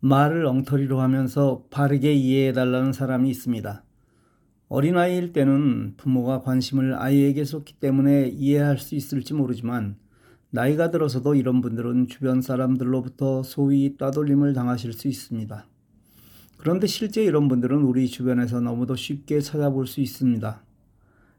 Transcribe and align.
말을 0.00 0.46
엉터리로 0.46 1.00
하면서 1.00 1.64
바르게 1.70 2.12
이해해달라는 2.12 2.92
사람이 2.92 3.30
있습니다. 3.30 3.82
어린아이일 4.68 5.32
때는 5.32 5.94
부모가 5.96 6.42
관심을 6.42 6.94
아이에게 6.94 7.44
쏟기 7.44 7.74
때문에 7.74 8.28
이해할 8.28 8.78
수 8.78 8.94
있을지 8.94 9.32
모르지만 9.32 9.96
나이가 10.50 10.90
들어서도 10.90 11.34
이런 11.34 11.60
분들은 11.60 12.08
주변 12.08 12.40
사람들로부터 12.40 13.42
소위 13.42 13.96
따돌림을 13.96 14.54
당하실 14.54 14.92
수 14.92 15.08
있습니다. 15.08 15.66
그런데 16.56 16.86
실제 16.86 17.22
이런 17.22 17.48
분들은 17.48 17.82
우리 17.82 18.08
주변에서 18.08 18.60
너무도 18.60 18.96
쉽게 18.96 19.40
찾아볼 19.40 19.86
수 19.86 20.00
있습니다. 20.00 20.62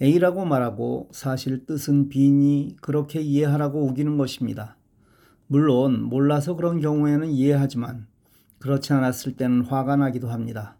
A라고 0.00 0.44
말하고 0.44 1.08
사실 1.10 1.66
뜻은 1.66 2.08
B니 2.08 2.76
그렇게 2.80 3.20
이해하라고 3.20 3.84
우기는 3.86 4.16
것입니다. 4.16 4.76
물론 5.48 6.02
몰라서 6.02 6.54
그런 6.54 6.80
경우에는 6.80 7.30
이해하지만 7.30 8.06
그렇지 8.58 8.92
않았을 8.92 9.36
때는 9.36 9.62
화가 9.62 9.96
나기도 9.96 10.28
합니다. 10.28 10.76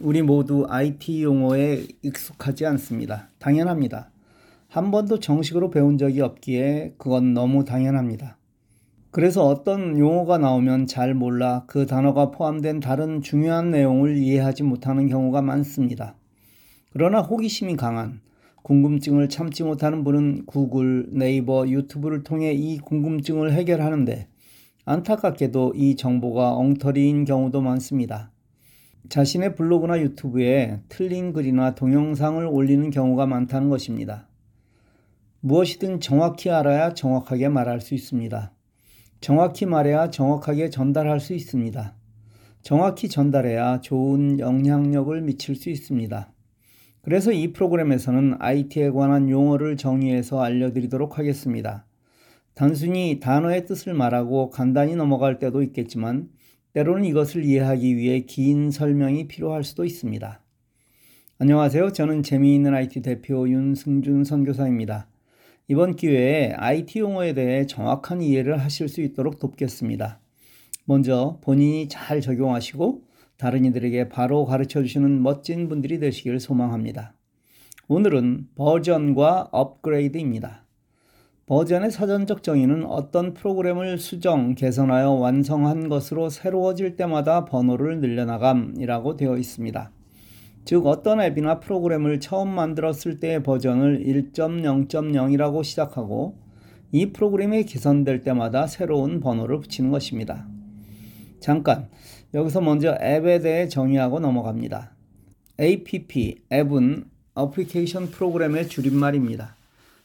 우리 0.00 0.22
모두 0.22 0.66
IT 0.68 1.22
용어에 1.22 1.86
익숙하지 2.02 2.66
않습니다. 2.66 3.28
당연합니다. 3.38 4.10
한 4.68 4.90
번도 4.90 5.18
정식으로 5.18 5.70
배운 5.70 5.98
적이 5.98 6.20
없기에 6.20 6.94
그건 6.96 7.34
너무 7.34 7.64
당연합니다. 7.64 8.38
그래서 9.10 9.44
어떤 9.44 9.98
용어가 9.98 10.38
나오면 10.38 10.86
잘 10.86 11.14
몰라 11.14 11.64
그 11.66 11.86
단어가 11.86 12.30
포함된 12.30 12.78
다른 12.78 13.20
중요한 13.20 13.70
내용을 13.72 14.16
이해하지 14.16 14.62
못하는 14.62 15.08
경우가 15.08 15.42
많습니다. 15.42 16.14
그러나 16.92 17.20
호기심이 17.20 17.76
강한 17.76 18.20
궁금증을 18.62 19.28
참지 19.28 19.64
못하는 19.64 20.04
분은 20.04 20.46
구글, 20.46 21.08
네이버, 21.10 21.66
유튜브를 21.66 22.22
통해 22.22 22.52
이 22.52 22.78
궁금증을 22.78 23.52
해결하는데 23.52 24.28
안타깝게도 24.90 25.74
이 25.76 25.94
정보가 25.94 26.54
엉터리인 26.54 27.24
경우도 27.24 27.60
많습니다. 27.60 28.32
자신의 29.08 29.54
블로그나 29.54 30.00
유튜브에 30.00 30.80
틀린 30.88 31.32
글이나 31.32 31.76
동영상을 31.76 32.44
올리는 32.44 32.90
경우가 32.90 33.26
많다는 33.26 33.68
것입니다. 33.68 34.26
무엇이든 35.42 36.00
정확히 36.00 36.50
알아야 36.50 36.92
정확하게 36.94 37.50
말할 37.50 37.80
수 37.80 37.94
있습니다. 37.94 38.52
정확히 39.20 39.64
말해야 39.64 40.10
정확하게 40.10 40.70
전달할 40.70 41.20
수 41.20 41.34
있습니다. 41.34 41.94
정확히 42.62 43.08
전달해야 43.08 43.82
좋은 43.82 44.40
영향력을 44.40 45.20
미칠 45.20 45.54
수 45.54 45.70
있습니다. 45.70 46.32
그래서 47.02 47.30
이 47.30 47.52
프로그램에서는 47.52 48.38
IT에 48.40 48.90
관한 48.90 49.30
용어를 49.30 49.76
정의해서 49.76 50.42
알려드리도록 50.42 51.16
하겠습니다. 51.16 51.86
단순히 52.54 53.20
단어의 53.20 53.66
뜻을 53.66 53.94
말하고 53.94 54.50
간단히 54.50 54.96
넘어갈 54.96 55.38
때도 55.38 55.62
있겠지만 55.62 56.28
때로는 56.72 57.04
이것을 57.04 57.44
이해하기 57.44 57.96
위해 57.96 58.20
긴 58.20 58.70
설명이 58.70 59.28
필요할 59.28 59.64
수도 59.64 59.84
있습니다. 59.84 60.40
안녕하세요. 61.38 61.92
저는 61.92 62.22
재미있는 62.22 62.74
IT 62.74 63.02
대표 63.02 63.48
윤승준 63.48 64.24
선교사입니다. 64.24 65.08
이번 65.68 65.96
기회에 65.96 66.52
IT 66.52 66.98
용어에 66.98 67.32
대해 67.32 67.66
정확한 67.66 68.20
이해를 68.20 68.58
하실 68.58 68.88
수 68.88 69.00
있도록 69.00 69.38
돕겠습니다. 69.38 70.20
먼저 70.84 71.38
본인이 71.42 71.88
잘 71.88 72.20
적용하시고 72.20 73.02
다른 73.36 73.64
이들에게 73.64 74.08
바로 74.08 74.44
가르쳐 74.44 74.82
주시는 74.82 75.22
멋진 75.22 75.68
분들이 75.68 75.98
되시길 75.98 76.40
소망합니다. 76.40 77.14
오늘은 77.88 78.48
버전과 78.54 79.48
업그레이드입니다. 79.50 80.66
버전의 81.50 81.90
사전적 81.90 82.44
정의는 82.44 82.86
어떤 82.86 83.34
프로그램을 83.34 83.98
수정, 83.98 84.54
개선하여 84.54 85.10
완성한 85.10 85.88
것으로 85.88 86.30
새로워질 86.30 86.94
때마다 86.94 87.44
번호를 87.44 87.98
늘려나감이라고 87.98 89.16
되어 89.16 89.36
있습니다. 89.36 89.90
즉, 90.64 90.86
어떤 90.86 91.20
앱이나 91.20 91.58
프로그램을 91.58 92.20
처음 92.20 92.50
만들었을 92.50 93.18
때의 93.18 93.42
버전을 93.42 94.04
1.0.0이라고 94.04 95.64
시작하고 95.64 96.38
이 96.92 97.06
프로그램이 97.06 97.64
개선될 97.64 98.20
때마다 98.20 98.68
새로운 98.68 99.18
번호를 99.18 99.58
붙이는 99.58 99.90
것입니다. 99.90 100.46
잠깐, 101.40 101.88
여기서 102.32 102.60
먼저 102.60 102.96
앱에 103.02 103.40
대해 103.40 103.66
정의하고 103.66 104.20
넘어갑니다. 104.20 104.94
APP, 105.58 106.42
앱은 106.52 107.06
어플리케이션 107.34 108.12
프로그램의 108.12 108.68
줄임말입니다. 108.68 109.56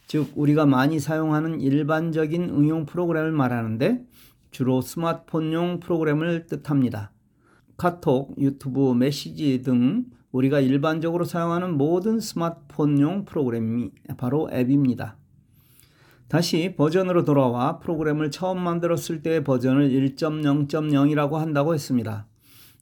즉, 0.08 0.32
우리가 0.36 0.66
많이 0.66 1.00
사용하는 1.00 1.62
일반적인 1.62 2.50
응용 2.50 2.86
프로그램을 2.86 3.32
말하는데 3.32 4.06
주로 4.52 4.82
스마트폰용 4.82 5.80
프로그램을 5.80 6.48
뜻합니다. 6.48 7.12
카톡, 7.78 8.36
유튜브, 8.38 8.94
메시지 8.94 9.62
등 9.62 10.06
우리가 10.32 10.60
일반적으로 10.60 11.26
사용하는 11.26 11.78
모든 11.78 12.20
스마트폰용 12.20 13.26
프로그램이 13.26 13.92
바로 14.18 14.50
앱입니다. 14.52 15.18
다시 16.28 16.76
버전으로 16.76 17.24
돌아와 17.24 17.80
프로그램을 17.80 18.32
처음 18.32 18.60
만들었을 18.60 19.22
때의 19.22 19.44
버전을 19.44 19.90
1.0.0이라고 19.90 21.34
한다고 21.34 21.74
했습니다. 21.74 22.28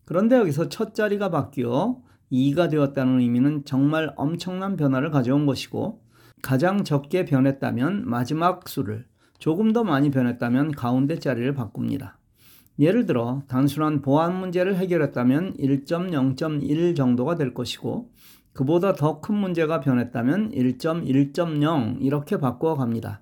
그런데 0.06 0.38
여기서 0.38 0.70
첫 0.70 0.96
자리가 0.96 1.30
바뀌어 1.30 1.98
2가 2.32 2.70
되었다는 2.70 3.20
의미는 3.20 3.66
정말 3.66 4.14
엄청난 4.16 4.76
변화를 4.76 5.12
가져온 5.12 5.46
것이고 5.46 6.03
가장 6.44 6.84
적게 6.84 7.24
변했다면 7.24 8.04
마지막 8.06 8.68
수를 8.68 9.06
조금 9.40 9.72
더 9.72 9.84
많이 9.84 10.12
변했다면 10.12 10.74
가운데 10.74 11.18
자리를 11.18 11.54
바꿉니다. 11.54 12.20
예를 12.80 13.06
들어 13.06 13.44
단순한 13.48 14.02
보안 14.02 14.38
문제를 14.40 14.76
해결했다면 14.76 15.56
1.0.1 15.58 16.96
정도가 16.98 17.36
될 17.36 17.54
것이고 17.54 18.12
그보다 18.52 18.94
더 18.94 19.22
큰 19.22 19.36
문제가 19.36 19.80
변했다면 19.80 20.52
1.1.0 20.52 22.02
이렇게 22.02 22.38
바꾸어 22.38 22.76
갑니다. 22.76 23.22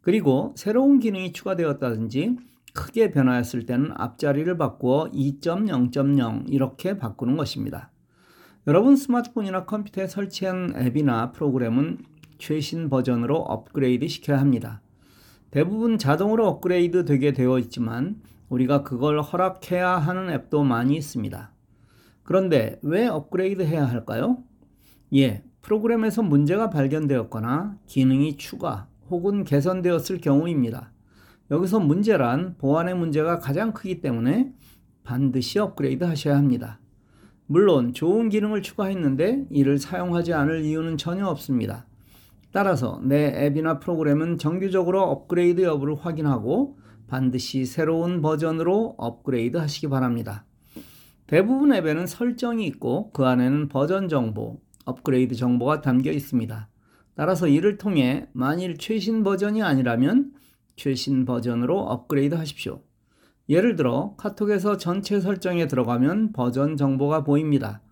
그리고 0.00 0.52
새로운 0.56 0.98
기능이 0.98 1.32
추가되었다든지 1.32 2.36
크게 2.74 3.12
변화했을 3.12 3.64
때는 3.64 3.92
앞자리를 3.94 4.58
바꾸어 4.58 5.08
2.0.0 5.12 6.52
이렇게 6.52 6.98
바꾸는 6.98 7.36
것입니다. 7.36 7.90
여러분 8.66 8.96
스마트폰이나 8.96 9.64
컴퓨터에 9.66 10.08
설치한 10.08 10.74
앱이나 10.76 11.30
프로그램은 11.30 12.15
최신 12.38 12.88
버전으로 12.88 13.36
업그레이드 13.36 14.08
시켜야 14.08 14.40
합니다. 14.40 14.80
대부분 15.50 15.98
자동으로 15.98 16.46
업그레이드 16.46 17.04
되게 17.04 17.32
되어 17.32 17.58
있지만 17.58 18.20
우리가 18.48 18.82
그걸 18.82 19.20
허락해야 19.20 19.96
하는 19.96 20.30
앱도 20.30 20.64
많이 20.64 20.96
있습니다. 20.96 21.52
그런데 22.22 22.78
왜 22.82 23.06
업그레이드 23.06 23.62
해야 23.62 23.86
할까요? 23.86 24.38
예, 25.14 25.44
프로그램에서 25.62 26.22
문제가 26.22 26.70
발견되었거나 26.70 27.78
기능이 27.86 28.36
추가 28.36 28.88
혹은 29.10 29.44
개선되었을 29.44 30.20
경우입니다. 30.20 30.92
여기서 31.50 31.78
문제란 31.80 32.56
보안의 32.58 32.96
문제가 32.96 33.38
가장 33.38 33.72
크기 33.72 34.00
때문에 34.00 34.52
반드시 35.04 35.58
업그레이드 35.60 36.04
하셔야 36.04 36.36
합니다. 36.36 36.80
물론 37.46 37.92
좋은 37.92 38.28
기능을 38.28 38.62
추가했는데 38.62 39.46
이를 39.50 39.78
사용하지 39.78 40.32
않을 40.32 40.64
이유는 40.64 40.96
전혀 40.96 41.26
없습니다. 41.26 41.86
따라서 42.56 43.02
내 43.02 43.34
앱이나 43.36 43.80
프로그램은 43.80 44.38
정기적으로 44.38 45.02
업그레이드 45.02 45.60
여부를 45.60 45.94
확인하고 45.94 46.78
반드시 47.06 47.66
새로운 47.66 48.22
버전으로 48.22 48.94
업그레이드 48.96 49.58
하시기 49.58 49.90
바랍니다. 49.90 50.46
대부분 51.26 51.74
앱에는 51.74 52.06
설정이 52.06 52.66
있고 52.68 53.10
그 53.12 53.26
안에는 53.26 53.68
버전 53.68 54.08
정보, 54.08 54.62
업그레이드 54.86 55.34
정보가 55.34 55.82
담겨 55.82 56.10
있습니다. 56.10 56.70
따라서 57.14 57.46
이를 57.46 57.76
통해 57.76 58.26
만일 58.32 58.78
최신 58.78 59.22
버전이 59.22 59.62
아니라면 59.62 60.32
최신 60.76 61.26
버전으로 61.26 61.78
업그레이드 61.78 62.36
하십시오. 62.36 62.80
예를 63.50 63.76
들어 63.76 64.14
카톡에서 64.16 64.78
전체 64.78 65.20
설정에 65.20 65.66
들어가면 65.66 66.32
버전 66.32 66.78
정보가 66.78 67.22
보입니다. 67.22 67.82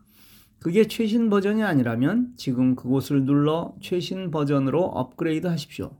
그게 0.64 0.88
최신 0.88 1.28
버전이 1.28 1.62
아니라면 1.62 2.32
지금 2.38 2.74
그곳을 2.74 3.26
눌러 3.26 3.74
최신 3.82 4.30
버전으로 4.30 4.82
업그레이드 4.82 5.46
하십시오. 5.46 5.90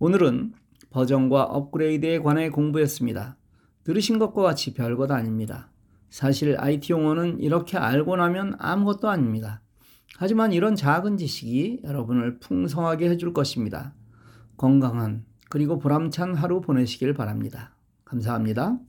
오늘은 0.00 0.54
버전과 0.90 1.44
업그레이드에 1.44 2.18
관해 2.18 2.50
공부했습니다. 2.50 3.36
들으신 3.84 4.18
것과 4.18 4.42
같이 4.42 4.74
별것 4.74 5.12
아닙니다. 5.12 5.70
사실 6.10 6.56
IT 6.58 6.92
용어는 6.92 7.38
이렇게 7.38 7.78
알고 7.78 8.16
나면 8.16 8.56
아무것도 8.58 9.08
아닙니다. 9.08 9.62
하지만 10.16 10.52
이런 10.52 10.74
작은 10.74 11.16
지식이 11.16 11.82
여러분을 11.84 12.40
풍성하게 12.40 13.08
해줄 13.08 13.32
것입니다. 13.32 13.94
건강한 14.56 15.26
그리고 15.48 15.78
보람찬 15.78 16.34
하루 16.34 16.60
보내시길 16.60 17.14
바랍니다. 17.14 17.76
감사합니다. 18.04 18.80